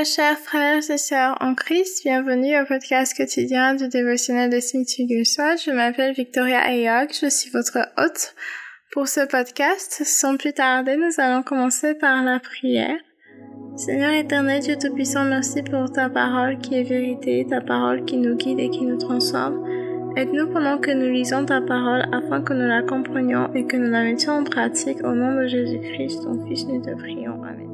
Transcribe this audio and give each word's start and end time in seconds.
très 0.00 0.04
chers 0.06 0.38
frères 0.38 0.90
et 0.90 0.96
sœurs 0.96 1.36
en 1.40 1.54
Christ, 1.54 2.04
bienvenue 2.04 2.58
au 2.58 2.64
podcast 2.64 3.14
quotidien 3.14 3.74
du 3.74 3.86
dévotionnel 3.88 4.48
de 4.48 4.58
Soit. 4.58 5.56
Je 5.56 5.72
m'appelle 5.72 6.14
Victoria 6.14 6.60
Ayok, 6.60 7.12
je 7.12 7.28
suis 7.28 7.50
votre 7.50 7.76
hôte 7.98 8.34
pour 8.92 9.08
ce 9.08 9.20
podcast. 9.26 10.02
Sans 10.06 10.38
plus 10.38 10.54
tarder, 10.54 10.96
nous 10.96 11.12
allons 11.18 11.42
commencer 11.42 11.94
par 11.94 12.22
la 12.22 12.40
prière. 12.40 12.96
Seigneur 13.76 14.12
éternel, 14.12 14.62
Dieu 14.62 14.76
Tout-Puissant, 14.80 15.24
merci 15.24 15.62
pour 15.62 15.92
ta 15.92 16.08
parole 16.08 16.56
qui 16.60 16.76
est 16.76 16.84
vérité, 16.84 17.46
ta 17.46 17.60
parole 17.60 18.06
qui 18.06 18.16
nous 18.16 18.36
guide 18.36 18.60
et 18.60 18.70
qui 18.70 18.86
nous 18.86 18.98
transforme. 18.98 19.66
Aide-nous 20.16 20.50
pendant 20.50 20.78
que 20.78 20.92
nous 20.92 21.12
lisons 21.12 21.44
ta 21.44 21.60
parole 21.60 22.06
afin 22.10 22.40
que 22.40 22.54
nous 22.54 22.68
la 22.68 22.82
comprenions 22.82 23.52
et 23.54 23.66
que 23.66 23.76
nous 23.76 23.90
la 23.90 24.04
mettions 24.04 24.32
en 24.32 24.44
pratique 24.44 25.04
au 25.04 25.12
nom 25.12 25.34
de 25.34 25.46
Jésus-Christ, 25.46 26.22
ton 26.22 26.46
Fils, 26.46 26.64
nous 26.64 26.80
te 26.80 26.94
prions. 26.96 27.42
Amen. 27.42 27.70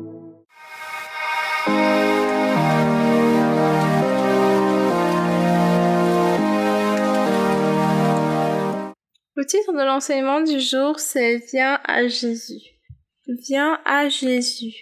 Titre 9.47 9.73
de 9.73 9.85
l'enseignement 9.85 10.41
du 10.41 10.61
jour, 10.61 10.99
c'est 10.99 11.37
Viens 11.53 11.81
à 11.85 12.07
Jésus. 12.07 12.61
Viens 13.27 13.79
à 13.85 14.09
Jésus. 14.09 14.75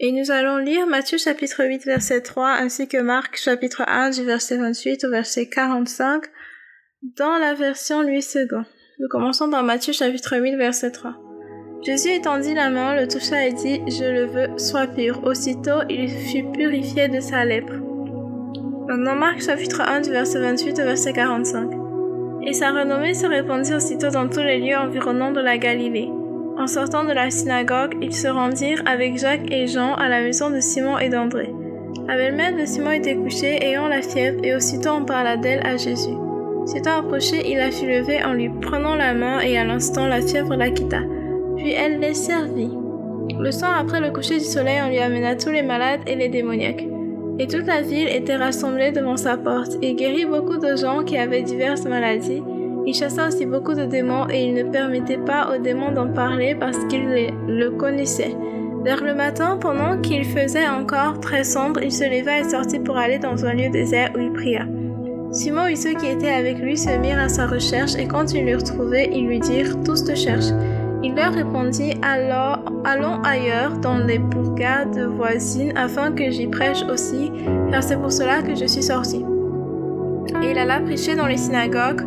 Et 0.00 0.12
nous 0.12 0.30
allons 0.30 0.58
lire 0.58 0.86
Matthieu 0.86 1.18
chapitre 1.18 1.64
8 1.64 1.84
verset 1.84 2.20
3 2.20 2.50
ainsi 2.60 2.86
que 2.86 2.98
Marc 2.98 3.36
chapitre 3.36 3.82
1 3.86 4.10
du 4.10 4.24
verset 4.24 4.56
28 4.56 5.04
au 5.04 5.10
verset 5.10 5.48
45 5.48 6.24
dans 7.16 7.36
la 7.38 7.54
version 7.54 8.02
Louis 8.02 8.24
II. 8.34 8.46
Nous 9.00 9.08
commençons 9.10 9.48
dans 9.48 9.62
Matthieu 9.62 9.92
chapitre 9.92 10.36
8 10.38 10.56
verset 10.56 10.92
3. 10.92 11.16
Jésus 11.84 12.10
étendit 12.10 12.54
la 12.54 12.70
main, 12.70 12.96
le 12.96 13.06
toucha 13.06 13.46
et 13.46 13.52
dit, 13.52 13.80
Je 13.86 14.04
le 14.04 14.26
veux, 14.26 14.58
sois 14.58 14.86
pur. 14.86 15.22
Aussitôt, 15.24 15.80
il 15.88 16.08
fut 16.08 16.44
purifié 16.52 17.08
de 17.08 17.20
sa 17.20 17.44
lèpre. 17.44 17.74
Dans 18.88 19.14
Marc 19.14 19.42
chapitre 19.42 19.80
1 19.80 20.00
du 20.00 20.10
verset 20.10 20.40
28 20.40 20.78
au 20.80 20.84
verset 20.84 21.12
45. 21.12 21.77
Et 22.48 22.54
sa 22.54 22.70
renommée 22.70 23.12
se 23.12 23.26
répandit 23.26 23.74
aussitôt 23.74 24.08
dans 24.08 24.26
tous 24.26 24.40
les 24.40 24.58
lieux 24.58 24.74
environnants 24.74 25.32
de 25.32 25.40
la 25.40 25.58
Galilée. 25.58 26.08
En 26.56 26.66
sortant 26.66 27.04
de 27.04 27.12
la 27.12 27.30
synagogue, 27.30 27.98
ils 28.00 28.14
se 28.14 28.26
rendirent 28.26 28.82
avec 28.86 29.18
Jacques 29.18 29.52
et 29.52 29.66
Jean 29.66 29.92
à 29.96 30.08
la 30.08 30.22
maison 30.22 30.48
de 30.48 30.58
Simon 30.58 30.96
et 30.96 31.10
d'André. 31.10 31.52
La 32.06 32.16
belle-mère 32.16 32.56
de 32.56 32.64
Simon 32.64 32.92
était 32.92 33.16
couchée, 33.16 33.62
ayant 33.62 33.86
la 33.86 34.00
fièvre, 34.00 34.40
et 34.42 34.54
aussitôt 34.54 34.92
on 34.92 35.04
parla 35.04 35.36
d'elle 35.36 35.60
à 35.66 35.76
Jésus. 35.76 36.16
S'étant 36.64 37.00
approché, 37.00 37.50
il 37.50 37.58
la 37.58 37.70
fit 37.70 37.84
lever 37.84 38.24
en 38.24 38.32
lui 38.32 38.48
prenant 38.48 38.94
la 38.94 39.12
main, 39.12 39.40
et 39.40 39.58
à 39.58 39.64
l'instant 39.64 40.06
la 40.06 40.22
fièvre 40.22 40.56
la 40.56 40.70
quitta. 40.70 41.00
Puis 41.58 41.72
elle 41.72 42.00
les 42.00 42.14
servit. 42.14 42.72
Le 43.38 43.52
soir 43.52 43.78
après 43.78 44.00
le 44.00 44.10
coucher 44.10 44.38
du 44.38 44.44
soleil, 44.44 44.80
on 44.82 44.88
lui 44.88 45.00
amena 45.00 45.36
tous 45.36 45.50
les 45.50 45.62
malades 45.62 46.00
et 46.06 46.16
les 46.16 46.30
démoniaques. 46.30 46.86
Et 47.38 47.46
toute 47.46 47.66
la 47.66 47.82
ville 47.82 48.08
était 48.08 48.36
rassemblée 48.36 48.90
devant 48.90 49.16
sa 49.16 49.36
porte, 49.36 49.76
et 49.80 49.94
guérit 49.94 50.26
beaucoup 50.26 50.58
de 50.58 50.76
gens 50.76 51.04
qui 51.04 51.16
avaient 51.16 51.42
diverses 51.42 51.84
maladies. 51.84 52.42
Il 52.86 52.94
chassa 52.94 53.28
aussi 53.28 53.46
beaucoup 53.46 53.74
de 53.74 53.84
démons, 53.84 54.26
et 54.28 54.44
il 54.44 54.54
ne 54.54 54.64
permettait 54.64 55.18
pas 55.18 55.54
aux 55.54 55.62
démons 55.62 55.92
d'en 55.92 56.12
parler 56.12 56.54
parce 56.54 56.78
qu'ils 56.86 57.32
le 57.46 57.70
connaissaient. 57.70 58.34
Vers 58.84 59.04
le 59.04 59.14
matin, 59.14 59.58
pendant 59.60 60.00
qu'il 60.00 60.24
faisait 60.24 60.68
encore 60.68 61.20
très 61.20 61.44
sombre, 61.44 61.82
il 61.82 61.92
se 61.92 62.04
leva 62.04 62.38
et 62.38 62.44
sortit 62.44 62.78
pour 62.80 62.96
aller 62.96 63.18
dans 63.18 63.44
un 63.44 63.52
lieu 63.52 63.70
désert 63.70 64.10
où 64.16 64.20
il 64.20 64.32
pria. 64.32 64.66
Simon 65.30 65.66
et 65.66 65.76
ceux 65.76 65.94
qui 65.94 66.06
étaient 66.06 66.30
avec 66.30 66.58
lui 66.58 66.76
se 66.76 66.96
mirent 66.98 67.18
à 67.18 67.28
sa 67.28 67.46
recherche, 67.46 67.94
et 67.96 68.06
quand 68.06 68.32
ils 68.32 68.46
l'eurent 68.46 68.62
trouvé, 68.64 69.10
ils 69.12 69.26
lui 69.26 69.40
dirent 69.40 69.76
Tous 69.84 70.02
te 70.02 70.14
cherchent. 70.14 70.52
Il 71.02 71.14
leur 71.14 71.32
répondit 71.32 71.94
Alors, 72.02 72.58
allons 72.84 73.22
ailleurs 73.22 73.78
dans 73.78 73.98
les 73.98 74.18
bourgades 74.18 74.98
voisines 75.16 75.72
afin 75.76 76.12
que 76.12 76.30
j'y 76.30 76.48
prêche 76.48 76.82
aussi, 76.92 77.30
car 77.70 77.82
c'est 77.82 77.96
pour 77.96 78.10
cela 78.10 78.42
que 78.42 78.54
je 78.54 78.66
suis 78.66 78.82
sorti. 78.82 79.24
Et 80.42 80.50
il 80.50 80.58
alla 80.58 80.80
prêcher 80.80 81.14
dans 81.14 81.26
les 81.26 81.36
synagogues 81.36 82.02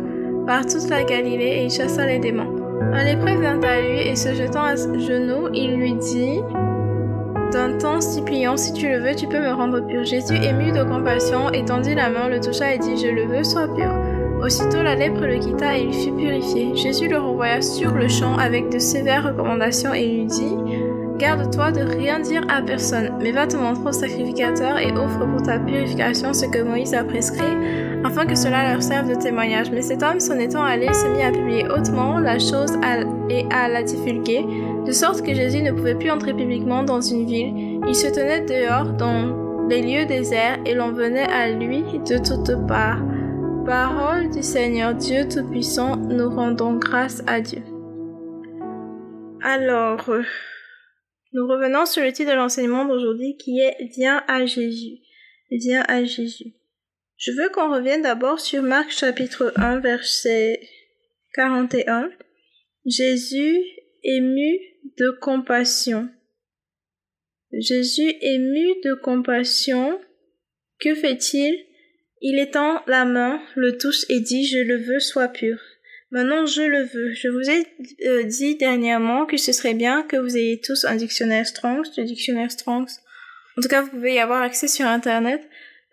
par 0.46 0.66
toute 0.66 0.88
la 0.90 1.04
Galilée 1.04 1.58
et 1.58 1.64
il 1.64 1.70
chassa 1.70 2.04
les 2.06 2.18
démons. 2.18 2.62
Un 2.92 3.04
lépreux 3.04 3.40
vint 3.40 3.60
à 3.62 3.80
lui 3.80 4.00
et 4.00 4.16
se 4.16 4.34
jetant 4.34 4.64
à 4.64 4.76
genoux, 4.76 5.48
il 5.54 5.76
lui 5.76 5.94
dit 5.94 6.40
d'un 7.52 7.76
ton 7.78 8.00
suppliant, 8.00 8.56
si 8.56 8.72
tu 8.72 8.88
le 8.88 8.98
veux, 8.98 9.14
tu 9.14 9.26
peux 9.26 9.40
me 9.40 9.52
rendre 9.52 9.80
pur. 9.80 10.04
Jésus, 10.04 10.36
ému 10.36 10.72
de 10.72 10.82
compassion, 10.82 11.50
étendit 11.50 11.94
la 11.94 12.08
main, 12.10 12.28
le 12.28 12.40
toucha 12.40 12.74
et 12.74 12.78
dit, 12.78 12.96
je 12.96 13.08
le 13.08 13.26
veux, 13.26 13.44
sois 13.44 13.68
pur. 13.74 13.92
Aussitôt 14.42 14.82
la 14.82 14.96
lèpre 14.96 15.24
le 15.24 15.38
quitta 15.38 15.78
et 15.78 15.84
il 15.84 15.94
fut 15.94 16.12
purifié. 16.12 16.74
Jésus 16.74 17.08
le 17.08 17.18
renvoya 17.18 17.62
sur 17.62 17.92
le 17.92 18.08
champ 18.08 18.36
avec 18.36 18.70
de 18.70 18.78
sévères 18.80 19.24
recommandations 19.24 19.94
et 19.94 20.04
lui 20.04 20.26
dit, 20.26 20.56
Garde-toi 21.16 21.70
de 21.70 21.82
rien 21.82 22.18
dire 22.18 22.42
à 22.48 22.60
personne, 22.60 23.12
mais 23.20 23.30
va 23.30 23.46
te 23.46 23.56
montrer 23.56 23.90
au 23.90 23.92
sacrificateur 23.92 24.78
et 24.78 24.90
offre 24.90 25.24
pour 25.24 25.42
ta 25.42 25.60
purification 25.60 26.32
ce 26.32 26.46
que 26.46 26.60
Moïse 26.60 26.92
a 26.94 27.04
prescrit, 27.04 27.54
afin 28.02 28.26
que 28.26 28.34
cela 28.34 28.72
leur 28.72 28.82
serve 28.82 29.08
de 29.08 29.14
témoignage. 29.14 29.70
Mais 29.70 29.82
cet 29.82 30.02
homme, 30.02 30.18
s'en 30.18 30.36
étant 30.40 30.64
allé, 30.64 30.92
se 30.92 31.06
mit 31.06 31.22
à 31.22 31.30
publier 31.30 31.64
hautement 31.68 32.18
la 32.18 32.40
chose 32.40 32.72
et 33.30 33.46
à 33.52 33.68
la 33.68 33.84
divulguer, 33.84 34.44
de 34.84 34.90
sorte 34.90 35.22
que 35.24 35.32
Jésus 35.32 35.62
ne 35.62 35.70
pouvait 35.70 35.94
plus 35.94 36.10
entrer 36.10 36.34
publiquement 36.34 36.82
dans 36.82 37.00
une 37.00 37.26
ville. 37.26 37.80
Il 37.86 37.94
se 37.94 38.08
tenait 38.08 38.40
dehors 38.40 38.92
dans 38.92 39.68
les 39.68 39.82
lieux 39.82 40.06
déserts 40.06 40.58
et 40.66 40.74
l'on 40.74 40.90
venait 40.90 41.30
à 41.30 41.48
lui 41.50 41.84
de 42.04 42.18
toutes 42.18 42.66
parts. 42.66 42.98
Parole 43.66 44.28
du 44.30 44.42
Seigneur 44.42 44.92
Dieu 44.92 45.28
Tout-Puissant, 45.28 45.96
nous 45.96 46.28
rendons 46.28 46.74
grâce 46.78 47.22
à 47.28 47.40
Dieu. 47.40 47.62
Alors, 49.40 50.08
euh, 50.08 50.22
nous 51.32 51.46
revenons 51.46 51.86
sur 51.86 52.02
le 52.02 52.12
titre 52.12 52.32
de 52.32 52.36
l'enseignement 52.36 52.84
d'aujourd'hui 52.84 53.36
qui 53.36 53.60
est 53.60 53.76
Viens 53.96 54.24
à 54.26 54.46
Jésus. 54.46 54.98
Viens 55.52 55.84
à 55.86 56.02
Jésus. 56.02 56.54
Je 57.16 57.30
veux 57.30 57.50
qu'on 57.50 57.72
revienne 57.72 58.02
d'abord 58.02 58.40
sur 58.40 58.64
Marc 58.64 58.90
chapitre 58.90 59.52
1 59.54 59.78
verset 59.78 60.60
41. 61.34 62.10
Jésus 62.84 63.60
ému 64.02 64.58
de 64.98 65.16
compassion. 65.20 66.08
Jésus 67.52 68.12
ému 68.22 68.74
de 68.82 68.94
compassion. 68.94 70.00
Que 70.80 70.96
fait-il? 70.96 71.71
Il 72.24 72.38
étend 72.38 72.80
la 72.86 73.04
main, 73.04 73.42
le 73.56 73.76
touche 73.76 74.04
et 74.08 74.20
dit 74.20 74.46
Je 74.46 74.58
le 74.58 74.76
veux, 74.76 75.00
sois 75.00 75.28
pur. 75.28 75.58
Maintenant, 76.12 76.46
je 76.46 76.62
le 76.62 76.84
veux. 76.84 77.12
Je 77.14 77.28
vous 77.28 77.50
ai 77.50 77.66
euh, 78.06 78.22
dit 78.22 78.56
dernièrement 78.56 79.26
que 79.26 79.36
ce 79.36 79.50
serait 79.50 79.74
bien 79.74 80.02
que 80.04 80.16
vous 80.16 80.36
ayez 80.36 80.60
tous 80.60 80.84
un 80.84 80.94
dictionnaire 80.94 81.46
Strongs, 81.46 81.82
le 81.96 82.04
dictionnaire 82.04 82.50
Strongs. 82.50 82.86
En 83.58 83.62
tout 83.62 83.68
cas, 83.68 83.82
vous 83.82 83.90
pouvez 83.90 84.14
y 84.14 84.18
avoir 84.20 84.40
accès 84.42 84.68
sur 84.68 84.86
Internet. 84.86 85.42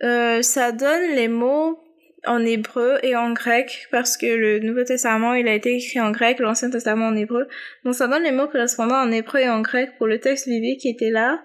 Euh, 0.04 0.44
ça 0.44 0.72
donne 0.72 1.16
les 1.16 1.28
mots 1.28 1.80
en 2.26 2.46
hébreu 2.46 3.00
et 3.02 3.16
en 3.16 3.32
grec 3.32 3.88
parce 3.92 4.18
que 4.18 4.28
le 4.28 4.60
Nouveau 4.60 4.84
Testament 4.84 5.34
il 5.34 5.48
a 5.48 5.54
été 5.54 5.76
écrit 5.76 6.00
en 6.00 6.12
grec, 6.12 6.40
l'Ancien 6.40 6.70
Testament 6.70 7.08
en 7.08 7.16
hébreu. 7.16 7.48
Donc 7.84 7.96
ça 7.96 8.08
donne 8.08 8.24
les 8.24 8.32
mots 8.32 8.48
correspondants 8.48 9.02
en 9.02 9.12
hébreu 9.12 9.40
et 9.40 9.50
en 9.50 9.62
grec 9.62 9.92
pour 9.98 10.08
le 10.08 10.20
texte 10.20 10.48
biblique 10.48 10.82
qui 10.82 10.90
était 10.90 11.12
là. 11.12 11.42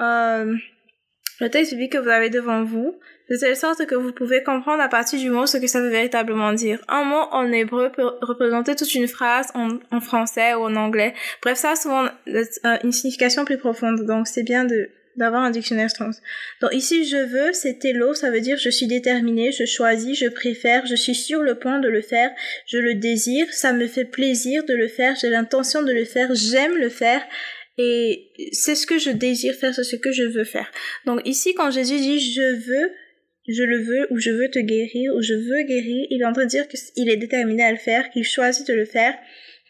Euh, 0.00 0.54
le 1.40 1.50
texte 1.50 1.72
biblique 1.72 1.92
que 1.92 1.98
vous 1.98 2.08
avez 2.08 2.30
devant 2.30 2.62
vous 2.62 2.98
de 3.30 3.36
telle 3.36 3.56
sorte 3.56 3.86
que 3.86 3.94
vous 3.94 4.12
pouvez 4.12 4.42
comprendre 4.42 4.82
à 4.82 4.88
partir 4.88 5.18
du 5.18 5.30
mot 5.30 5.46
ce 5.46 5.58
que 5.58 5.66
ça 5.66 5.80
veut 5.80 5.90
véritablement 5.90 6.52
dire. 6.52 6.78
Un 6.88 7.04
mot 7.04 7.24
en 7.32 7.50
hébreu 7.52 7.90
peut 7.94 8.10
représenter 8.22 8.74
toute 8.74 8.94
une 8.94 9.08
phrase 9.08 9.48
en, 9.54 10.00
français 10.00 10.54
ou 10.54 10.64
en 10.64 10.76
anglais. 10.76 11.14
Bref, 11.42 11.58
ça 11.58 11.72
a 11.72 11.76
souvent 11.76 12.06
euh, 12.28 12.76
une 12.84 12.92
signification 12.92 13.44
plus 13.44 13.58
profonde, 13.58 14.04
donc 14.06 14.26
c'est 14.26 14.44
bien 14.44 14.64
de 14.64 14.90
d'avoir 15.16 15.42
un 15.42 15.50
dictionnaire 15.50 15.90
Strong's. 15.90 16.20
Donc 16.60 16.72
ici, 16.72 17.04
je 17.04 17.16
veux, 17.16 17.52
c'est 17.52 17.80
télo, 17.80 18.14
ça 18.14 18.30
veut 18.30 18.40
dire 18.40 18.56
je 18.56 18.70
suis 18.70 18.86
déterminé, 18.86 19.50
je 19.50 19.64
choisis, 19.64 20.16
je 20.16 20.28
préfère, 20.28 20.86
je 20.86 20.94
suis 20.94 21.16
sur 21.16 21.42
le 21.42 21.56
point 21.56 21.80
de 21.80 21.88
le 21.88 22.02
faire, 22.02 22.30
je 22.66 22.78
le 22.78 22.94
désire, 22.94 23.46
ça 23.50 23.72
me 23.72 23.88
fait 23.88 24.04
plaisir 24.04 24.64
de 24.64 24.74
le 24.74 24.86
faire, 24.86 25.16
j'ai 25.20 25.28
l'intention 25.28 25.82
de 25.82 25.92
le 25.92 26.04
faire, 26.04 26.28
j'aime 26.34 26.76
le 26.76 26.88
faire, 26.88 27.20
et 27.78 28.30
c'est 28.52 28.74
ce 28.74 28.86
que 28.86 28.98
je 28.98 29.10
désire 29.10 29.54
faire, 29.54 29.74
c'est 29.74 29.84
ce 29.84 29.96
que 29.96 30.12
je 30.12 30.22
veux 30.22 30.44
faire. 30.44 30.70
Donc 31.04 31.20
ici, 31.24 31.54
quand 31.54 31.70
Jésus 31.70 31.96
dit 31.96 32.20
je 32.20 32.54
veux, 32.54 32.90
je 33.48 33.62
le 33.62 33.82
veux 33.82 34.06
ou 34.10 34.18
je 34.18 34.30
veux 34.30 34.50
te 34.50 34.58
guérir 34.58 35.14
ou 35.14 35.22
je 35.22 35.34
veux 35.34 35.62
guérir, 35.62 36.06
il 36.10 36.20
est 36.20 36.24
en 36.24 36.32
train 36.32 36.44
de 36.44 36.50
dire 36.50 36.68
qu'il 36.68 37.08
est 37.08 37.16
déterminé 37.16 37.64
à 37.64 37.72
le 37.72 37.78
faire, 37.78 38.10
qu'il 38.10 38.24
choisit 38.24 38.66
de 38.68 38.74
le 38.74 38.84
faire, 38.84 39.14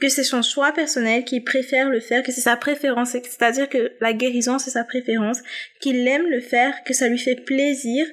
que 0.01 0.09
c'est 0.09 0.25
son 0.25 0.43
choix 0.43 0.73
personnel, 0.73 1.25
qu'il 1.25 1.45
préfère 1.45 1.89
le 1.89 2.01
faire, 2.01 2.23
que 2.23 2.33
c'est 2.33 2.41
sa 2.41 2.57
préférence, 2.57 3.11
c'est-à-dire 3.11 3.69
que 3.69 3.93
la 4.01 4.13
guérison 4.13 4.59
c'est 4.59 4.71
sa 4.71 4.85
préférence, 4.85 5.39
qu'il 5.81 6.07
aime 6.07 6.27
le 6.27 6.41
faire, 6.41 6.83
que 6.85 6.93
ça 6.93 7.09
lui 7.09 7.19
fait 7.19 7.37
plaisir, 7.37 8.07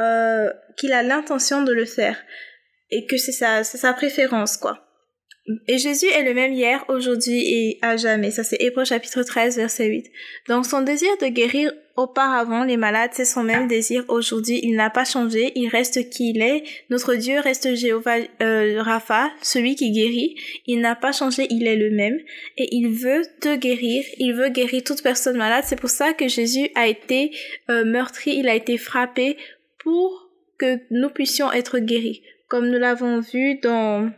euh, 0.00 0.50
qu'il 0.76 0.92
a 0.92 1.02
l'intention 1.02 1.62
de 1.62 1.72
le 1.72 1.84
faire 1.84 2.22
et 2.90 3.06
que 3.06 3.16
c'est 3.16 3.32
sa, 3.32 3.62
c'est 3.62 3.78
sa 3.78 3.92
préférence 3.92 4.56
quoi. 4.56 4.89
Et 5.66 5.78
Jésus 5.78 6.06
est 6.06 6.22
le 6.22 6.34
même 6.34 6.52
hier, 6.52 6.84
aujourd'hui 6.88 7.42
et 7.52 7.78
à 7.82 7.96
jamais. 7.96 8.30
Ça, 8.30 8.44
c'est 8.44 8.60
Hébreu 8.60 8.84
chapitre 8.84 9.22
13, 9.22 9.56
verset 9.56 9.86
8. 9.86 10.10
Donc, 10.48 10.66
son 10.66 10.82
désir 10.82 11.10
de 11.20 11.26
guérir 11.26 11.72
auparavant 11.96 12.64
les 12.64 12.76
malades, 12.76 13.10
c'est 13.12 13.24
son 13.24 13.42
même 13.42 13.66
désir 13.66 14.04
aujourd'hui. 14.08 14.60
Il 14.62 14.74
n'a 14.74 14.90
pas 14.90 15.04
changé. 15.04 15.52
Il 15.54 15.68
reste 15.68 16.10
qui 16.10 16.30
il 16.30 16.42
est. 16.42 16.64
Notre 16.88 17.14
Dieu 17.14 17.40
reste 17.40 17.74
Jéhovah 17.74 18.18
euh, 18.42 18.82
Rapha, 18.82 19.30
celui 19.42 19.74
qui 19.74 19.92
guérit. 19.92 20.36
Il 20.66 20.80
n'a 20.80 20.94
pas 20.94 21.12
changé. 21.12 21.46
Il 21.50 21.66
est 21.66 21.76
le 21.76 21.90
même. 21.90 22.18
Et 22.56 22.74
il 22.74 22.90
veut 22.90 23.22
te 23.40 23.56
guérir. 23.56 24.04
Il 24.18 24.34
veut 24.34 24.48
guérir 24.48 24.82
toute 24.84 25.02
personne 25.02 25.36
malade. 25.36 25.64
C'est 25.66 25.80
pour 25.80 25.90
ça 25.90 26.12
que 26.12 26.28
Jésus 26.28 26.68
a 26.74 26.86
été 26.86 27.32
euh, 27.70 27.84
meurtri. 27.84 28.36
Il 28.36 28.48
a 28.48 28.54
été 28.54 28.78
frappé 28.78 29.36
pour 29.78 30.28
que 30.58 30.78
nous 30.90 31.10
puissions 31.10 31.52
être 31.52 31.78
guéris. 31.78 32.22
Comme 32.48 32.68
nous 32.68 32.78
l'avons 32.78 33.20
vu 33.20 33.58
dans 33.60 34.10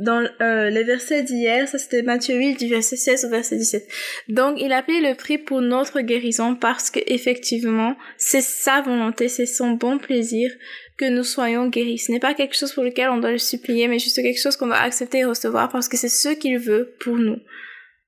dans 0.00 0.26
euh, 0.40 0.70
les 0.70 0.84
versets 0.84 1.22
d'hier, 1.22 1.68
ça 1.68 1.78
c'était 1.78 2.02
Matthieu 2.02 2.36
8 2.36 2.58
du 2.58 2.68
verset 2.68 2.96
16 2.96 3.24
au 3.24 3.28
verset 3.28 3.56
17. 3.56 3.88
Donc 4.28 4.60
il 4.60 4.72
a 4.72 4.82
payé 4.82 5.00
le 5.00 5.14
prix 5.14 5.38
pour 5.38 5.60
notre 5.60 6.00
guérison 6.00 6.54
parce 6.54 6.90
que 6.90 7.00
effectivement, 7.06 7.96
c'est 8.16 8.40
sa 8.40 8.80
volonté, 8.80 9.28
c'est 9.28 9.46
son 9.46 9.72
bon 9.72 9.98
plaisir 9.98 10.50
que 10.96 11.08
nous 11.08 11.24
soyons 11.24 11.68
guéris. 11.68 11.98
Ce 11.98 12.12
n'est 12.12 12.20
pas 12.20 12.34
quelque 12.34 12.56
chose 12.56 12.72
pour 12.72 12.84
lequel 12.84 13.08
on 13.10 13.18
doit 13.18 13.32
le 13.32 13.38
supplier, 13.38 13.88
mais 13.88 13.98
juste 13.98 14.16
quelque 14.16 14.40
chose 14.40 14.56
qu'on 14.56 14.66
doit 14.66 14.76
accepter 14.76 15.18
et 15.18 15.24
recevoir 15.24 15.68
parce 15.68 15.88
que 15.88 15.96
c'est 15.96 16.08
ce 16.08 16.30
qu'il 16.30 16.58
veut 16.58 16.94
pour 17.00 17.16
nous. 17.16 17.38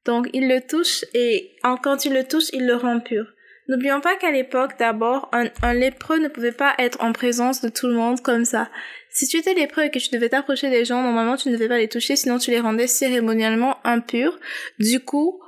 Donc 0.05 0.29
il 0.33 0.49
le 0.49 0.61
touche 0.61 1.05
et 1.15 1.53
quand 1.83 2.05
il 2.05 2.13
le 2.13 2.25
touche, 2.25 2.51
il 2.53 2.67
le 2.67 2.75
rend 2.75 3.01
pur. 3.01 3.27
N'oublions 3.71 4.01
pas 4.01 4.17
qu'à 4.17 4.33
l'époque, 4.33 4.73
d'abord, 4.81 5.29
un, 5.31 5.45
un 5.63 5.75
lépreux 5.75 6.19
ne 6.19 6.27
pouvait 6.27 6.51
pas 6.51 6.75
être 6.79 7.01
en 7.01 7.13
présence 7.13 7.61
de 7.61 7.69
tout 7.69 7.87
le 7.87 7.95
monde 7.95 8.21
comme 8.21 8.45
ça. 8.45 8.69
Si 9.13 9.29
tu 9.29 9.37
étais 9.37 9.55
lépreux 9.55 9.85
et 9.85 9.91
que 9.93 10.01
tu 10.01 10.11
devais 10.11 10.29
t'approcher 10.29 10.71
des 10.71 10.85
gens, 10.85 11.05
normalement 11.05 11.37
tu 11.37 11.51
ne 11.51 11.55
devais 11.55 11.69
pas 11.69 11.79
les 11.79 11.87
toucher, 11.87 12.17
sinon 12.17 12.39
tu 12.39 12.51
les 12.51 12.59
rendais 12.59 12.89
cérémonialement 12.89 13.77
impurs. 13.85 14.41
Du 14.81 14.99
coup, 14.99 15.41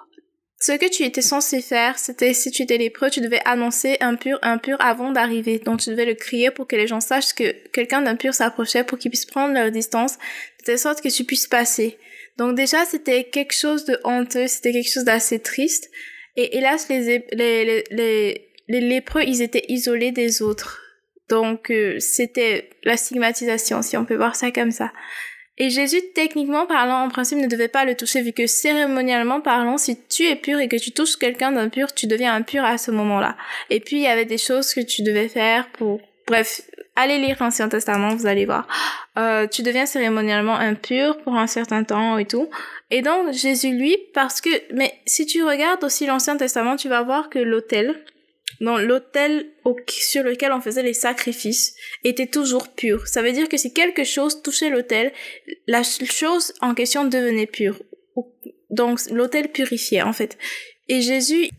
ce 0.60 0.70
que 0.70 0.88
tu 0.88 1.02
étais 1.02 1.20
censé 1.20 1.60
faire, 1.60 1.98
c'était 1.98 2.32
si 2.32 2.52
tu 2.52 2.62
étais 2.62 2.78
lépreux, 2.78 3.10
tu 3.10 3.20
devais 3.20 3.40
annoncer 3.44 3.96
impur, 3.98 4.38
impur 4.42 4.76
avant 4.78 5.10
d'arriver. 5.10 5.58
Donc 5.58 5.80
tu 5.80 5.90
devais 5.90 6.04
le 6.04 6.14
crier 6.14 6.52
pour 6.52 6.68
que 6.68 6.76
les 6.76 6.86
gens 6.86 7.00
sachent 7.00 7.34
que 7.34 7.52
quelqu'un 7.70 8.02
d'impur 8.02 8.34
s'approchait 8.34 8.84
pour 8.84 8.98
qu'ils 8.98 9.10
puissent 9.10 9.26
prendre 9.26 9.52
leur 9.52 9.72
distance, 9.72 10.14
de 10.60 10.64
telle 10.66 10.78
sorte 10.78 11.00
que 11.00 11.08
tu 11.08 11.24
puisses 11.24 11.48
passer. 11.48 11.98
Donc 12.38 12.54
déjà, 12.54 12.84
c'était 12.84 13.24
quelque 13.24 13.52
chose 13.52 13.84
de 13.84 13.98
honteux, 14.04 14.46
c'était 14.46 14.70
quelque 14.70 14.92
chose 14.92 15.02
d'assez 15.02 15.40
triste. 15.40 15.90
Et 16.36 16.56
hélas, 16.56 16.88
les, 16.88 17.24
les, 17.32 17.84
les, 17.90 18.48
les, 18.68 18.80
lépreux, 18.80 19.22
ils 19.26 19.42
étaient 19.42 19.64
isolés 19.68 20.12
des 20.12 20.42
autres. 20.42 20.80
Donc 21.28 21.70
euh, 21.70 21.98
c'était 22.00 22.70
la 22.84 22.96
stigmatisation, 22.96 23.82
si 23.82 23.96
on 23.96 24.04
peut 24.04 24.16
voir 24.16 24.36
ça 24.36 24.50
comme 24.50 24.70
ça. 24.70 24.92
Et 25.58 25.68
Jésus, 25.70 26.00
techniquement 26.14 26.66
parlant, 26.66 27.04
en 27.04 27.08
principe, 27.08 27.38
ne 27.38 27.46
devait 27.46 27.68
pas 27.68 27.84
le 27.84 27.94
toucher, 27.94 28.22
vu 28.22 28.32
que 28.32 28.46
cérémonialement 28.46 29.40
parlant, 29.40 29.76
si 29.76 29.98
tu 30.08 30.24
es 30.24 30.34
pur 30.34 30.58
et 30.58 30.68
que 30.68 30.76
tu 30.76 30.92
touches 30.92 31.16
quelqu'un 31.16 31.52
d'impur, 31.52 31.92
tu 31.92 32.06
deviens 32.06 32.34
impur 32.34 32.64
à 32.64 32.78
ce 32.78 32.90
moment-là. 32.90 33.36
Et 33.68 33.80
puis, 33.80 33.96
il 33.96 34.02
y 34.02 34.06
avait 34.06 34.24
des 34.24 34.38
choses 34.38 34.72
que 34.72 34.80
tu 34.80 35.02
devais 35.02 35.28
faire 35.28 35.70
pour... 35.72 36.00
Bref, 36.26 36.62
allez 36.96 37.18
lire 37.18 37.36
l'Ancien 37.40 37.68
Testament, 37.68 38.14
vous 38.14 38.26
allez 38.26 38.46
voir. 38.46 38.66
Euh, 39.18 39.46
tu 39.46 39.62
deviens 39.62 39.86
cérémonialement 39.86 40.54
impur 40.54 41.18
pour 41.18 41.34
un 41.36 41.46
certain 41.46 41.84
temps 41.84 42.18
et 42.18 42.26
tout. 42.26 42.48
Et 42.90 43.02
donc, 43.02 43.32
Jésus, 43.32 43.72
lui, 43.72 43.96
parce 44.14 44.40
que... 44.40 44.50
Mais 44.72 44.94
si 45.06 45.26
tu 45.26 45.42
regardes 45.42 45.82
aussi 45.84 46.06
l'Ancien 46.06 46.36
Testament, 46.36 46.76
tu 46.76 46.88
vas 46.88 47.02
voir 47.02 47.28
que 47.28 47.38
l'autel, 47.38 48.04
dans 48.60 48.78
l'autel 48.78 49.50
sur 49.88 50.22
lequel 50.22 50.52
on 50.52 50.60
faisait 50.60 50.82
les 50.82 50.94
sacrifices 50.94 51.74
était 52.04 52.26
toujours 52.26 52.68
pur. 52.68 53.08
Ça 53.08 53.22
veut 53.22 53.32
dire 53.32 53.48
que 53.48 53.56
si 53.56 53.72
quelque 53.72 54.04
chose 54.04 54.42
touchait 54.42 54.70
l'autel, 54.70 55.12
la 55.66 55.82
chose 55.82 56.54
en 56.60 56.74
question 56.74 57.04
devenait 57.04 57.46
pure. 57.46 57.80
Donc 58.70 59.00
l'autel 59.10 59.50
purifiait 59.50 60.02
en 60.02 60.12
fait. 60.12 60.38
Et 60.88 61.02
Jésus, 61.02 61.50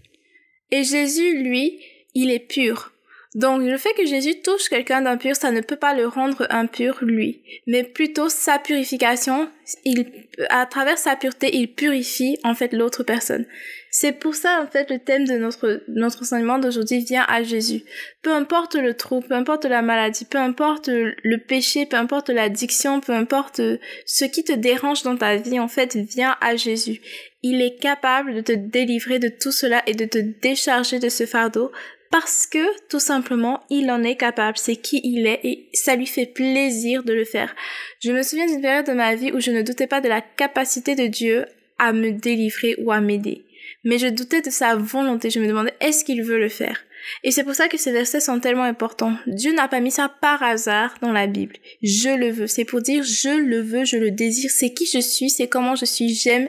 et 0.72 0.84
Jésus 0.84 1.44
lui, 1.44 1.82
il 2.16 2.32
est 2.32 2.40
pur. 2.40 2.93
Donc 3.36 3.64
le 3.64 3.78
fait 3.78 3.94
que 3.94 4.06
Jésus 4.06 4.42
touche 4.42 4.70
quelqu'un 4.70 5.02
d'impur, 5.02 5.36
ça 5.36 5.52
ne 5.52 5.62
peut 5.62 5.76
pas 5.76 5.96
le 5.96 6.08
rendre 6.08 6.46
impur 6.52 7.00
lui, 7.02 7.42
mais 7.66 7.84
plutôt 7.84 8.30
sa 8.30 8.60
purification, 8.60 9.50
il 9.86 10.06
à 10.50 10.66
travers 10.66 10.98
sa 10.98 11.16
pureté, 11.16 11.56
il 11.56 11.74
purifie 11.74 12.38
en 12.44 12.54
fait 12.54 12.74
l'autre 12.74 13.04
personne. 13.04 13.46
C'est 13.90 14.12
pour 14.12 14.36
ça 14.36 14.62
en 14.64 14.68
fait 14.68 14.90
le 14.90 15.00
thème 15.00 15.26
de 15.26 15.34
notre 15.34 15.84
notre 15.88 16.22
enseignement 16.22 16.60
d'aujourd'hui 16.60 17.04
vient 17.04 17.26
à 17.28 17.42
Jésus. 17.42 17.84
Peu 18.22 18.32
importe 18.32 18.76
le 18.76 18.94
trouble, 18.94 19.28
peu 19.28 19.36
importe 19.36 19.66
la 19.66 19.82
maladie, 19.82 20.26
peu 20.26 20.38
importe 20.38 20.90
le 20.90 21.38
péché, 21.38 21.86
peu 21.88 21.98
importe 21.98 22.30
l'addiction, 22.30 23.02
peu 23.02 23.14
importe 23.14 23.62
ce 24.06 24.26
qui 24.26 24.44
te 24.44 24.54
dérange 24.54 25.04
dans 25.04 25.18
ta 25.18 25.36
vie, 25.38 25.60
en 25.60 25.68
fait, 25.68 25.96
viens 25.96 26.36
à 26.42 26.56
Jésus. 26.56 27.02
Il 27.42 27.62
est 27.62 27.80
capable 27.80 28.36
de 28.36 28.42
te 28.42 28.54
délivrer 28.54 29.20
de 29.20 29.28
tout 29.28 29.52
cela 29.52 29.84
et 29.86 29.94
de 29.94 30.06
te 30.06 30.18
décharger 30.18 31.00
de 31.00 31.10
ce 31.10 31.26
fardeau 31.26 31.72
parce 32.14 32.46
que 32.46 32.60
tout 32.90 33.00
simplement 33.00 33.64
il 33.72 33.90
en 33.90 34.04
est 34.04 34.18
capable, 34.18 34.60
c'est 34.60 34.76
qui 34.76 35.02
il 35.04 35.26
est 35.26 35.40
et 35.44 35.68
ça 35.74 35.96
lui 35.96 36.06
fait 36.06 36.28
plaisir 36.28 37.04
de 37.04 37.12
le 37.12 37.26
faire. 37.26 37.56
Je 38.04 38.12
me 38.12 38.22
souviens 38.22 38.46
d'une 38.46 38.62
période 38.62 38.86
de 38.86 38.94
ma 38.94 39.16
vie 39.16 39.32
où 39.32 39.40
je 39.40 39.50
ne 39.50 39.64
doutais 39.64 39.88
pas 39.88 40.00
de 40.00 40.10
la 40.10 40.22
capacité 40.22 40.94
de 40.94 41.08
Dieu 41.08 41.46
à 41.80 41.92
me 41.92 42.12
délivrer 42.12 42.76
ou 42.78 42.92
à 42.92 43.02
m'aider, 43.02 43.46
mais 43.84 43.98
je 43.98 44.06
doutais 44.06 44.44
de 44.44 44.52
sa 44.52 44.76
volonté, 44.76 45.32
je 45.32 45.40
me 45.40 45.48
demandais 45.48 45.74
est-ce 45.80 46.06
qu'il 46.06 46.22
veut 46.22 46.38
le 46.38 46.50
faire? 46.50 46.82
Et 47.24 47.32
c'est 47.32 47.44
pour 47.44 47.56
ça 47.56 47.68
que 47.68 47.78
ces 47.78 47.92
versets 47.92 48.20
sont 48.20 48.40
tellement 48.40 48.62
importants. 48.62 49.18
Dieu 49.26 49.52
n'a 49.52 49.68
pas 49.68 49.80
mis 49.80 49.92
ça 49.92 50.08
par 50.22 50.44
hasard 50.44 50.94
dans 51.02 51.12
la 51.12 51.26
Bible. 51.26 51.56
Je 51.82 52.16
le 52.16 52.30
veux. 52.30 52.48
C'est 52.48 52.64
pour 52.64 52.82
dire 52.82 53.04
je 53.04 53.36
le 53.36 53.60
veux, 53.60 53.86
je 53.86 53.98
le 53.98 54.12
désire. 54.12 54.52
C'est 54.52 54.72
qui 54.72 54.86
je 54.86 55.00
suis, 55.00 55.32
c'est 55.32 55.48
comment 55.48 55.76
je 55.76 55.86
suis. 55.86 56.14
J'aime 56.14 56.48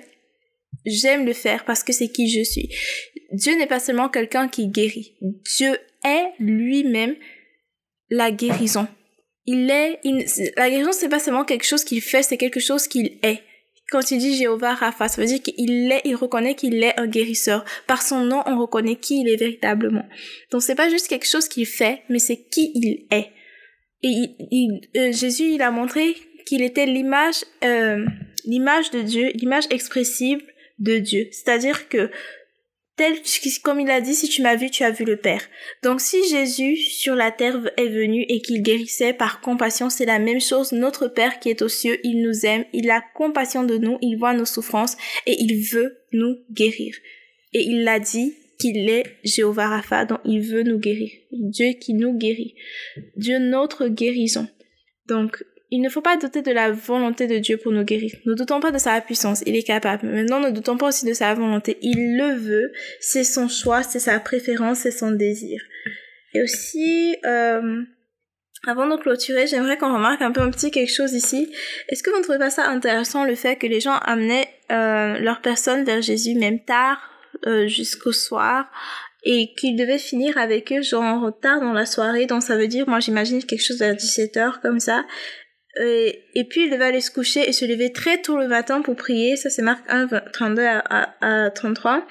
J'aime 0.84 1.24
le 1.24 1.32
faire 1.32 1.64
parce 1.64 1.82
que 1.82 1.92
c'est 1.92 2.08
qui 2.08 2.28
je 2.28 2.42
suis. 2.42 2.68
Dieu 3.32 3.56
n'est 3.56 3.66
pas 3.66 3.80
seulement 3.80 4.08
quelqu'un 4.08 4.48
qui 4.48 4.68
guérit. 4.68 5.16
Dieu 5.56 5.76
est 6.04 6.26
lui-même 6.38 7.16
la 8.10 8.30
guérison. 8.30 8.86
Il 9.46 9.70
est, 9.70 10.00
la 10.56 10.70
guérison 10.70 10.92
c'est 10.92 11.08
pas 11.08 11.18
seulement 11.18 11.44
quelque 11.44 11.66
chose 11.66 11.84
qu'il 11.84 12.00
fait, 12.00 12.22
c'est 12.22 12.36
quelque 12.36 12.60
chose 12.60 12.86
qu'il 12.86 13.18
est. 13.22 13.42
Quand 13.90 14.10
il 14.10 14.18
dit 14.18 14.36
Jéhovah 14.36 14.74
Rapha, 14.74 15.08
ça 15.08 15.20
veut 15.20 15.26
dire 15.26 15.42
qu'il 15.42 15.92
est, 15.92 16.00
il 16.04 16.16
reconnaît 16.16 16.54
qu'il 16.54 16.82
est 16.82 16.98
un 16.98 17.06
guérisseur. 17.06 17.64
Par 17.86 18.00
son 18.02 18.24
nom, 18.24 18.42
on 18.46 18.58
reconnaît 18.58 18.96
qui 18.96 19.20
il 19.20 19.28
est 19.28 19.36
véritablement. 19.36 20.06
Donc 20.50 20.62
c'est 20.62 20.74
pas 20.74 20.88
juste 20.88 21.08
quelque 21.08 21.28
chose 21.28 21.48
qu'il 21.48 21.66
fait, 21.66 22.02
mais 22.08 22.18
c'est 22.18 22.48
qui 22.48 22.72
il 22.74 23.06
est. 23.10 23.30
Et 24.02 24.36
euh, 24.96 25.12
Jésus, 25.12 25.52
il 25.54 25.62
a 25.62 25.70
montré 25.70 26.14
qu'il 26.46 26.62
était 26.62 26.86
l'image, 26.86 27.44
euh, 27.62 28.04
l'image 28.44 28.90
de 28.90 29.00
Dieu, 29.02 29.30
l'image 29.34 29.64
expressive 29.70 30.42
de 30.78 30.98
Dieu. 30.98 31.28
C'est-à-dire 31.32 31.88
que 31.88 32.10
tel 32.96 33.14
comme 33.62 33.80
il 33.80 33.90
a 33.90 34.00
dit 34.00 34.14
si 34.14 34.28
tu 34.28 34.42
m'as 34.42 34.56
vu 34.56 34.70
tu 34.70 34.84
as 34.84 34.90
vu 34.90 35.04
le 35.04 35.16
Père. 35.16 35.42
Donc 35.82 36.00
si 36.00 36.28
Jésus 36.28 36.76
sur 36.76 37.14
la 37.14 37.30
terre 37.30 37.70
est 37.76 37.88
venu 37.88 38.24
et 38.28 38.40
qu'il 38.40 38.62
guérissait 38.62 39.12
par 39.12 39.40
compassion, 39.40 39.90
c'est 39.90 40.06
la 40.06 40.18
même 40.18 40.40
chose. 40.40 40.72
Notre 40.72 41.08
Père 41.08 41.40
qui 41.40 41.50
est 41.50 41.62
aux 41.62 41.68
cieux, 41.68 41.98
il 42.04 42.22
nous 42.22 42.46
aime, 42.46 42.64
il 42.72 42.90
a 42.90 43.02
compassion 43.14 43.64
de 43.64 43.76
nous, 43.76 43.98
il 44.00 44.16
voit 44.16 44.34
nos 44.34 44.44
souffrances 44.44 44.96
et 45.26 45.36
il 45.40 45.60
veut 45.60 45.98
nous 46.12 46.36
guérir. 46.52 46.94
Et 47.52 47.62
il 47.62 47.84
l'a 47.84 47.98
dit 47.98 48.34
qu'il 48.58 48.88
est 48.88 49.04
Jéhovah 49.24 49.68
Rapha, 49.68 50.04
donc 50.04 50.20
il 50.24 50.40
veut 50.40 50.62
nous 50.62 50.78
guérir. 50.78 51.10
Dieu 51.32 51.72
qui 51.80 51.94
nous 51.94 52.16
guérit. 52.16 52.54
Dieu 53.16 53.38
notre 53.38 53.88
guérison. 53.88 54.48
Donc 55.06 55.44
il 55.74 55.80
ne 55.80 55.88
faut 55.88 56.02
pas 56.02 56.16
douter 56.16 56.40
de 56.40 56.52
la 56.52 56.70
volonté 56.70 57.26
de 57.26 57.38
Dieu 57.38 57.56
pour 57.56 57.72
nous 57.72 57.82
guérir. 57.82 58.12
Ne 58.26 58.34
doutons 58.34 58.60
pas 58.60 58.70
de 58.70 58.78
sa 58.78 59.00
puissance, 59.00 59.42
il 59.44 59.56
est 59.56 59.64
capable. 59.64 60.06
Maintenant, 60.06 60.38
ne 60.38 60.50
doutons 60.50 60.76
pas 60.76 60.86
aussi 60.88 61.04
de 61.04 61.12
sa 61.12 61.34
volonté. 61.34 61.78
Il 61.82 62.16
le 62.16 62.36
veut, 62.36 62.72
c'est 63.00 63.24
son 63.24 63.48
choix, 63.48 63.82
c'est 63.82 63.98
sa 63.98 64.20
préférence, 64.20 64.78
c'est 64.78 64.92
son 64.92 65.10
désir. 65.10 65.60
Et 66.32 66.42
aussi, 66.42 67.16
euh, 67.26 67.82
avant 68.68 68.86
de 68.86 68.96
clôturer, 69.02 69.48
j'aimerais 69.48 69.76
qu'on 69.76 69.92
remarque 69.92 70.22
un 70.22 70.30
peu 70.30 70.42
un 70.42 70.50
petit 70.50 70.70
quelque 70.70 70.92
chose 70.92 71.12
ici. 71.12 71.52
Est-ce 71.88 72.04
que 72.04 72.10
vous 72.10 72.18
ne 72.18 72.22
trouvez 72.22 72.38
pas 72.38 72.50
ça 72.50 72.68
intéressant 72.68 73.24
le 73.24 73.34
fait 73.34 73.56
que 73.56 73.66
les 73.66 73.80
gens 73.80 73.96
amenaient 73.96 74.48
euh, 74.70 75.18
leur 75.18 75.40
personne 75.40 75.82
vers 75.82 76.02
Jésus 76.02 76.36
même 76.36 76.64
tard, 76.64 77.00
euh, 77.46 77.66
jusqu'au 77.66 78.12
soir, 78.12 78.70
et 79.24 79.54
qu'ils 79.56 79.76
devaient 79.76 79.98
finir 79.98 80.38
avec 80.38 80.72
eux 80.72 80.82
genre 80.82 81.02
en 81.02 81.20
retard 81.20 81.60
dans 81.60 81.72
la 81.72 81.86
soirée, 81.86 82.26
donc 82.26 82.42
ça 82.42 82.56
veut 82.56 82.68
dire, 82.68 82.88
moi 82.88 83.00
j'imagine 83.00 83.42
quelque 83.42 83.64
chose 83.64 83.78
vers 83.78 83.94
17h 83.94 84.60
comme 84.60 84.78
ça, 84.78 85.04
et, 85.80 86.44
puis 86.48 86.64
il 86.64 86.70
devait 86.70 86.84
aller 86.84 87.00
se 87.00 87.10
coucher 87.10 87.48
et 87.48 87.52
se 87.52 87.64
lever 87.64 87.92
très 87.92 88.20
tôt 88.20 88.38
le 88.38 88.48
matin 88.48 88.82
pour 88.82 88.96
prier. 88.96 89.36
Ça 89.36 89.50
c'est 89.50 89.62
Marc 89.62 89.84
1, 89.88 90.08
32 90.32 90.62
à, 90.64 91.14
à 91.20 91.50
33. 91.50 92.06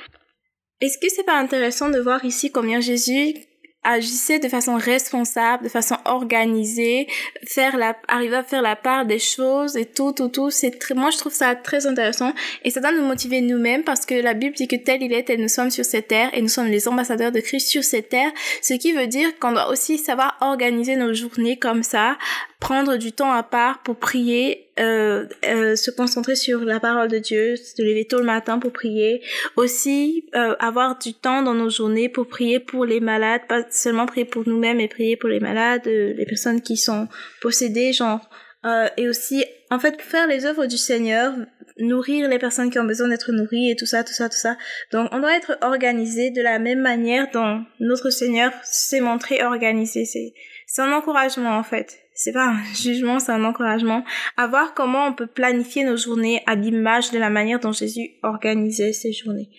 Est-ce 0.81 0.97
que 0.97 1.07
c'est 1.09 1.23
pas 1.23 1.37
intéressant 1.37 1.89
de 1.89 1.99
voir 1.99 2.25
ici 2.25 2.51
combien 2.51 2.81
Jésus 2.81 3.35
agissait 3.83 4.39
de 4.39 4.47
façon 4.47 4.75
responsable, 4.75 5.63
de 5.63 5.69
façon 5.69 5.97
organisée, 6.05 7.07
faire 7.45 7.77
la, 7.77 7.95
arriver 8.07 8.37
à 8.37 8.43
faire 8.43 8.61
la 8.61 8.75
part 8.75 9.05
des 9.05 9.19
choses 9.19 9.75
et 9.77 9.85
tout, 9.85 10.13
tout, 10.13 10.29
tout? 10.29 10.49
C'est 10.49 10.71
très, 10.71 10.93
moi, 10.93 11.09
je 11.09 11.17
trouve 11.17 11.33
ça 11.33 11.55
très 11.55 11.85
intéressant 11.85 12.33
et 12.63 12.69
ça 12.69 12.79
doit 12.79 12.91
nous 12.91 13.05
motiver 13.05 13.41
nous-mêmes 13.41 13.83
parce 13.83 14.05
que 14.05 14.15
la 14.15 14.33
Bible 14.33 14.55
dit 14.55 14.67
que 14.67 14.75
tel 14.75 15.03
il 15.03 15.13
est, 15.13 15.23
tel 15.23 15.41
nous 15.41 15.47
sommes 15.47 15.71
sur 15.71 15.85
cette 15.85 16.07
terre 16.07 16.29
et 16.33 16.41
nous 16.41 16.47
sommes 16.47 16.67
les 16.67 16.87
ambassadeurs 16.87 17.31
de 17.31 17.39
Christ 17.39 17.67
sur 17.67 17.83
cette 17.83 18.09
terre. 18.09 18.31
Ce 18.61 18.73
qui 18.73 18.93
veut 18.93 19.07
dire 19.07 19.37
qu'on 19.39 19.51
doit 19.51 19.69
aussi 19.69 19.97
savoir 19.97 20.37
organiser 20.41 20.95
nos 20.95 21.13
journées 21.13 21.57
comme 21.57 21.83
ça 21.83 22.17
prendre 22.63 22.95
du 22.95 23.11
temps 23.11 23.33
à 23.33 23.43
part 23.43 23.83
pour 23.83 23.97
prier, 23.97 24.69
euh, 24.79 25.27
euh, 25.45 25.75
se 25.75 25.91
concentrer 25.91 26.37
sur 26.37 26.61
la 26.61 26.79
parole 26.79 27.09
de 27.09 27.19
Dieu, 27.19 27.57
se 27.57 27.81
lever 27.81 28.05
tôt 28.05 28.19
le 28.19 28.23
matin 28.23 28.57
pour 28.57 28.71
prier, 28.71 29.21
aussi 29.57 30.29
euh, 30.33 30.55
avoir 30.59 30.97
du 30.97 31.13
temps 31.13 31.41
dans 31.41 31.53
nos 31.53 31.69
journées 31.69 32.07
pour 32.07 32.25
prier 32.25 32.61
pour 32.61 32.85
les 32.85 33.01
malades, 33.01 33.41
pas 33.49 33.63
seulement 33.69 34.05
prier 34.05 34.23
pour 34.23 34.47
nous-mêmes, 34.47 34.77
mais 34.77 34.87
prier 34.87 35.17
pour 35.17 35.27
les 35.27 35.41
malades, 35.41 35.85
euh, 35.87 36.13
les 36.13 36.25
personnes 36.25 36.61
qui 36.61 36.77
sont 36.77 37.09
possédées, 37.41 37.91
genre, 37.91 38.29
euh, 38.65 38.87
et 38.95 39.09
aussi, 39.09 39.43
en 39.69 39.77
fait, 39.77 40.01
faire 40.01 40.27
les 40.27 40.45
œuvres 40.45 40.65
du 40.65 40.77
Seigneur, 40.77 41.33
nourrir 41.79 42.29
les 42.29 42.39
personnes 42.39 42.69
qui 42.69 42.79
ont 42.79 42.85
besoin 42.85 43.09
d'être 43.09 43.33
nourries 43.33 43.71
et 43.71 43.75
tout 43.75 43.85
ça, 43.85 44.05
tout 44.05 44.13
ça, 44.13 44.29
tout 44.29 44.37
ça. 44.37 44.55
Donc, 44.93 45.09
on 45.11 45.19
doit 45.19 45.35
être 45.35 45.57
organisé 45.61 46.31
de 46.31 46.41
la 46.41 46.59
même 46.59 46.79
manière 46.79 47.27
dont 47.33 47.65
notre 47.81 48.09
Seigneur 48.09 48.53
s'est 48.63 49.01
montré 49.01 49.43
organisé. 49.43 50.05
C'est 50.05 50.81
un 50.81 50.93
encouragement, 50.93 51.57
en 51.57 51.63
fait 51.63 52.02
c'est 52.13 52.33
pas 52.33 52.47
un 52.47 52.63
jugement, 52.75 53.19
c'est 53.19 53.31
un 53.31 53.43
encouragement 53.43 54.03
à 54.37 54.47
voir 54.47 54.73
comment 54.73 55.07
on 55.07 55.13
peut 55.13 55.27
planifier 55.27 55.83
nos 55.83 55.97
journées 55.97 56.41
à 56.45 56.55
l'image 56.55 57.11
de 57.11 57.19
la 57.19 57.29
manière 57.29 57.59
dont 57.59 57.71
Jésus 57.71 58.11
organisait 58.23 58.93
ses 58.93 59.11
journées. 59.11 59.49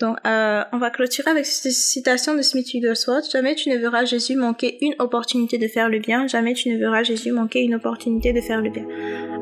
Donc, 0.00 0.16
euh, 0.26 0.62
on 0.72 0.78
va 0.78 0.90
clôturer 0.90 1.30
avec 1.30 1.44
cette 1.44 1.72
citation 1.72 2.36
de 2.36 2.42
Smith 2.42 2.68
Wigglesworth. 2.72 3.32
Jamais 3.32 3.56
tu 3.56 3.68
ne 3.68 3.76
verras 3.76 4.04
Jésus 4.04 4.36
manquer 4.36 4.78
une 4.80 4.94
opportunité 5.00 5.58
de 5.58 5.66
faire 5.66 5.88
le 5.88 5.98
bien. 5.98 6.28
Jamais 6.28 6.54
tu 6.54 6.70
ne 6.70 6.78
verras 6.78 7.02
Jésus 7.02 7.32
manquer 7.32 7.62
une 7.62 7.74
opportunité 7.74 8.32
de 8.32 8.40
faire 8.40 8.60
le 8.60 8.70
bien. 8.70 8.86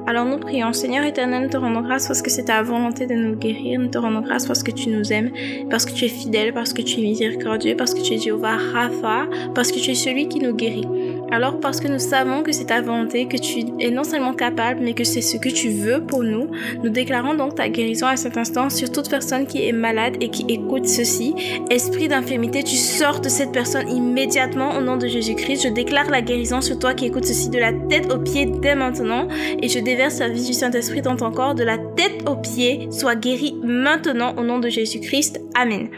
Alors 0.06 0.24
nous 0.24 0.38
prions. 0.38 0.72
Seigneur 0.72 1.04
éternel, 1.04 1.42
nous 1.42 1.50
te 1.50 1.58
rendons 1.58 1.82
grâce 1.82 2.06
parce 2.06 2.22
que 2.22 2.30
c'est 2.30 2.44
ta 2.44 2.62
volonté 2.62 3.06
de 3.06 3.12
nous 3.12 3.36
guérir. 3.36 3.78
Nous 3.80 3.88
te 3.88 3.98
rendons 3.98 4.22
grâce 4.22 4.46
parce 4.46 4.62
que 4.62 4.70
tu 4.70 4.88
nous 4.88 5.12
aimes, 5.12 5.30
parce 5.68 5.84
que 5.84 5.92
tu 5.92 6.06
es 6.06 6.08
fidèle, 6.08 6.54
parce 6.54 6.72
que 6.72 6.80
tu 6.80 7.00
es 7.00 7.02
miséricordieux, 7.02 7.76
parce 7.76 7.92
que 7.92 8.00
tu 8.00 8.14
es 8.14 8.18
Jéhovah 8.18 8.56
Rapha, 8.56 9.28
parce 9.54 9.70
que 9.70 9.78
tu 9.78 9.90
es 9.90 9.94
celui 9.94 10.28
qui 10.28 10.38
nous 10.38 10.54
guérit. 10.54 10.86
Alors 11.30 11.58
parce 11.60 11.80
que 11.80 11.88
nous 11.88 11.98
savons 11.98 12.42
que 12.42 12.52
c'est 12.52 12.66
ta 12.66 12.80
volonté, 12.80 13.26
que 13.26 13.36
tu 13.36 13.64
es 13.80 13.90
non 13.90 14.04
seulement 14.04 14.32
capable, 14.32 14.80
mais 14.82 14.94
que 14.94 15.04
c'est 15.04 15.20
ce 15.20 15.36
que 15.36 15.48
tu 15.48 15.70
veux 15.70 16.00
pour 16.00 16.22
nous, 16.22 16.50
nous 16.82 16.90
déclarons 16.90 17.34
donc 17.34 17.56
ta 17.56 17.68
guérison 17.68 18.06
à 18.06 18.16
cet 18.16 18.36
instant 18.36 18.70
sur 18.70 18.90
toute 18.90 19.10
personne 19.10 19.46
qui 19.46 19.66
est 19.66 19.72
malade 19.72 20.16
et 20.20 20.28
qui 20.28 20.44
écoute 20.48 20.86
ceci. 20.86 21.34
Esprit 21.70 22.08
d'infirmité, 22.08 22.62
tu 22.62 22.76
sors 22.76 23.20
de 23.20 23.28
cette 23.28 23.52
personne 23.52 23.88
immédiatement 23.88 24.76
au 24.76 24.80
nom 24.80 24.96
de 24.96 25.06
Jésus-Christ. 25.06 25.64
Je 25.64 25.68
déclare 25.68 26.10
la 26.10 26.22
guérison 26.22 26.60
sur 26.60 26.78
toi 26.78 26.94
qui 26.94 27.06
écoute 27.06 27.24
ceci 27.24 27.48
de 27.48 27.58
la 27.58 27.72
tête 27.72 28.12
aux 28.12 28.18
pieds 28.18 28.46
dès 28.46 28.74
maintenant 28.74 29.28
et 29.60 29.68
je 29.68 29.80
déverse 29.80 30.20
la 30.20 30.28
vie 30.28 30.46
du 30.46 30.52
Saint-Esprit 30.52 31.02
dans 31.02 31.16
ton 31.16 31.32
corps 31.32 31.54
de 31.54 31.64
la 31.64 31.78
tête 31.78 32.28
aux 32.28 32.36
pieds. 32.36 32.88
Sois 32.90 33.16
guéri 33.16 33.56
maintenant 33.64 34.34
au 34.36 34.42
nom 34.42 34.58
de 34.58 34.68
Jésus-Christ. 34.68 35.40
Amen. 35.54 35.88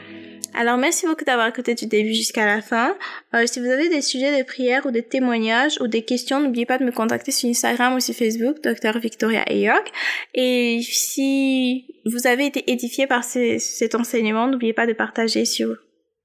Alors 0.55 0.76
merci 0.76 1.07
beaucoup 1.07 1.25
d'avoir 1.25 1.47
écouté 1.49 1.75
du 1.75 1.87
début 1.87 2.14
jusqu'à 2.14 2.47
la 2.47 2.61
fin. 2.61 2.97
Euh, 3.35 3.45
si 3.47 3.61
vous 3.61 3.67
avez 3.67 3.88
des 3.88 4.00
sujets 4.00 4.38
de 4.38 4.45
prière 4.45 4.87
ou 4.87 4.90
des 4.90 5.02
témoignages 5.02 5.81
ou 5.81 5.87
des 5.87 6.02
questions, 6.02 6.40
n'oubliez 6.40 6.67
pas 6.67 6.78
de 6.78 6.85
me 6.85 6.90
contacter 6.90 7.31
sur 7.31 7.49
Instagram 7.49 7.95
ou 7.95 8.00
sur 8.00 8.14
Facebook, 8.14 8.57
Dr 8.62 8.99
Victoria 8.99 9.43
Ayok. 9.43 9.90
Et 10.35 10.81
si 10.83 11.87
vous 12.07 12.26
avez 12.26 12.47
été 12.47 12.71
édifié 12.71 13.07
par 13.07 13.25
cet 13.25 13.95
enseignement, 13.95 14.47
n'oubliez 14.49 14.73
pas 14.73 14.87
de 14.87 14.95
partager 14.95 15.45
sur 15.45 15.76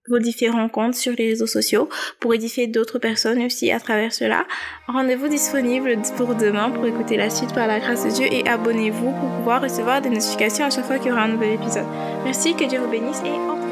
vos 0.10 0.20
différents 0.20 0.68
comptes 0.68 0.96
sur 0.96 1.14
les 1.18 1.30
réseaux 1.30 1.48
sociaux 1.48 1.88
pour 2.20 2.34
édifier 2.34 2.68
d'autres 2.68 3.00
personnes 3.00 3.42
aussi 3.44 3.72
à 3.72 3.80
travers 3.80 4.12
cela. 4.12 4.46
Rendez-vous 4.88 5.30
disponible 5.30 5.98
pour 6.18 6.36
demain 6.36 6.70
pour 6.70 6.86
écouter 6.86 7.16
la 7.16 7.30
suite 7.30 7.54
par 7.54 7.68
la 7.68 7.80
grâce 7.80 8.04
de 8.04 8.10
Dieu 8.10 8.26
et 8.30 8.48
abonnez-vous 8.48 9.12
pour 9.12 9.30
pouvoir 9.38 9.62
recevoir 9.62 10.02
des 10.02 10.10
notifications 10.10 10.66
à 10.66 10.70
chaque 10.70 10.86
fois 10.86 10.98
qu'il 10.98 11.10
y 11.10 11.12
aura 11.12 11.24
un 11.24 11.30
nouvel 11.30 11.54
épisode. 11.54 11.88
Merci, 12.26 12.54
que 12.56 12.66
Dieu 12.66 12.80
vous 12.80 12.90
bénisse 12.90 13.22
et 13.26 13.30
au 13.30 13.52
revoir. 13.52 13.63